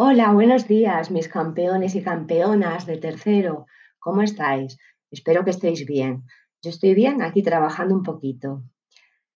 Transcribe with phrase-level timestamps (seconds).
[0.00, 3.66] Hola, buenos días, mis campeones y campeonas de tercero.
[3.98, 4.78] ¿Cómo estáis?
[5.10, 6.22] Espero que estéis bien.
[6.62, 8.62] Yo estoy bien aquí trabajando un poquito.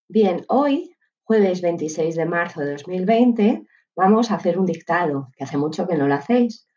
[0.07, 0.95] Bien, hoy,
[1.25, 3.67] jueves 26 de marzo de 2020,
[3.97, 6.69] vamos a hacer un dictado, que hace mucho que no lo hacéis.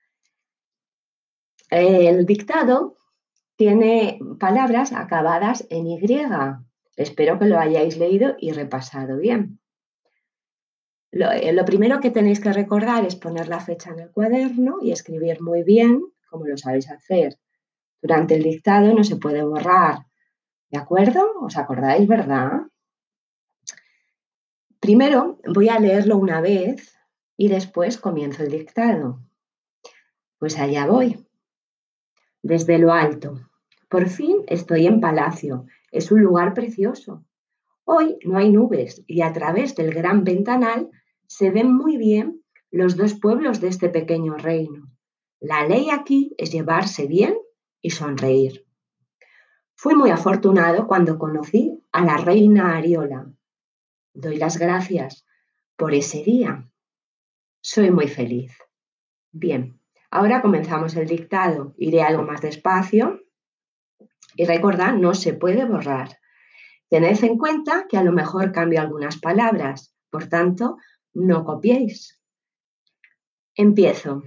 [1.69, 2.97] El dictado
[3.55, 5.99] tiene palabras acabadas en Y.
[6.95, 9.59] Espero que lo hayáis leído y repasado bien.
[11.17, 14.91] Eh, lo, primero que tenéis que recordar es poner la fecha en el cuaderno y
[14.91, 17.39] escribir muy bien, como lo sabéis hacer.
[18.01, 19.99] Durante el dictado no se puede borrar.
[20.69, 21.21] ¿De acuerdo?
[21.39, 22.63] ¿Os acordáis, verdad?
[24.81, 26.97] Primero voy a leerlo una vez
[27.37, 29.21] y después comienzo el dictado.
[30.37, 31.25] Pues allá voy.
[32.43, 33.39] Desde lo alto.
[33.87, 35.65] Por fin estoy en Palacio.
[35.93, 37.23] Es un lugar precioso.
[37.85, 40.91] Hoy no hay nubes y a través del gran ventanal
[41.27, 44.91] se ven muy bien los dos pueblos de este pequeño reino.
[45.39, 47.37] La ley aquí es llevarse bien
[47.81, 48.65] y sonreír.
[49.75, 53.31] Fui muy afortunado cuando conocí a la reina Ariola.
[54.13, 55.25] Doy las gracias
[55.75, 56.69] por ese día.
[57.61, 58.57] Soy muy feliz.
[59.31, 61.73] Bien, ahora comenzamos el dictado.
[61.77, 63.19] Iré algo más despacio
[64.35, 66.19] y recordad, no se puede borrar.
[66.89, 70.77] Tened en cuenta que a lo mejor cambio algunas palabras, por tanto,
[71.15, 72.21] no copiéis.
[73.55, 74.23] Empiezo.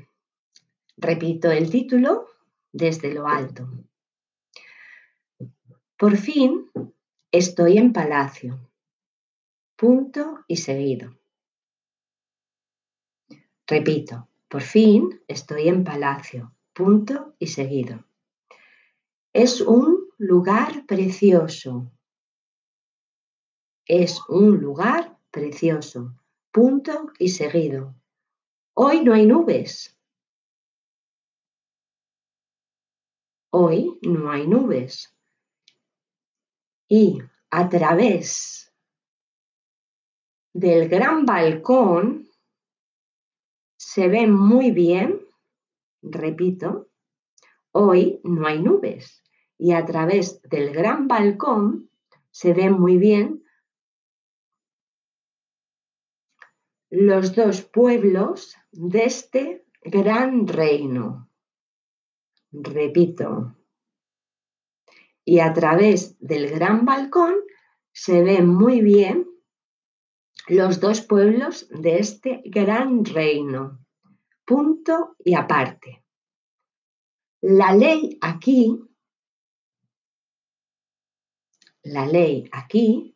[0.97, 2.27] Repito el título
[2.73, 3.69] desde lo alto.
[5.97, 6.71] Por fin
[7.31, 8.59] estoy en palacio.
[9.77, 11.17] Punto y seguido.
[13.67, 16.55] Repito, por fin estoy en palacio.
[16.73, 18.05] Punto y seguido.
[19.33, 21.93] Es un lugar precioso.
[23.85, 26.15] Es un lugar precioso.
[26.59, 27.95] Punto y seguido.
[28.75, 29.97] Hoy no hay nubes.
[33.53, 35.17] Hoy no hay nubes.
[36.89, 38.75] Y a través
[40.53, 42.29] del gran balcón
[43.77, 45.25] se ve muy bien,
[46.03, 46.91] repito,
[47.71, 49.23] hoy no hay nubes.
[49.59, 51.89] Y a través del gran balcón
[52.33, 53.45] se ve muy bien
[56.91, 61.31] los dos pueblos de este gran reino.
[62.51, 63.57] Repito.
[65.25, 67.35] Y a través del gran balcón
[67.93, 69.27] se ven muy bien
[70.47, 73.85] los dos pueblos de este gran reino.
[74.47, 76.03] Punto y aparte.
[77.43, 78.81] La ley aquí,
[81.83, 83.15] la ley aquí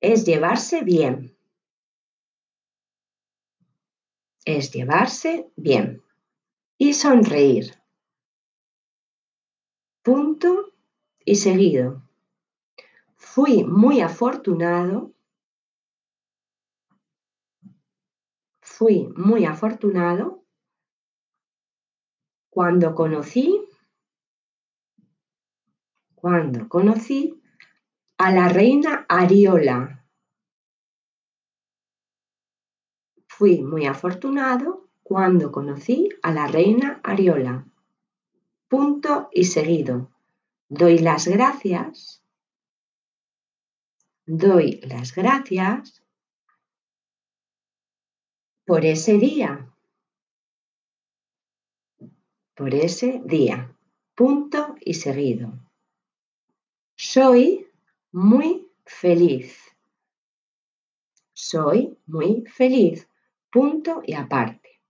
[0.00, 1.31] es llevarse bien.
[4.44, 6.02] Es llevarse bien
[6.78, 7.74] y sonreír.
[10.02, 10.72] Punto
[11.24, 12.02] y seguido.
[13.16, 15.12] Fui muy afortunado.
[18.60, 20.44] Fui muy afortunado
[22.50, 23.64] cuando conocí,
[26.14, 27.40] cuando conocí
[28.18, 30.01] a la reina Ariola
[33.42, 37.66] Fui muy afortunado cuando conocí a la reina Ariola.
[38.68, 40.12] Punto y seguido.
[40.68, 42.22] Doy las gracias.
[44.26, 46.04] Doy las gracias
[48.64, 49.68] por ese día.
[52.54, 53.76] Por ese día.
[54.14, 55.52] Punto y seguido.
[56.94, 57.66] Soy
[58.12, 59.58] muy feliz.
[61.32, 63.08] Soy muy feliz
[63.52, 64.80] punto y aparte.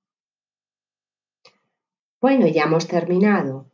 [2.20, 3.68] Bueno, ya hemos terminado.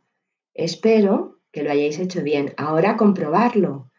[0.55, 2.53] Espero que lo hayáis hecho bien.
[2.57, 3.91] Ahora comprobarlo.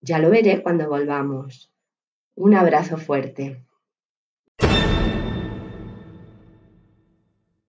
[0.00, 1.72] Ya lo veré cuando volvamos.
[2.34, 3.64] Un abrazo fuerte.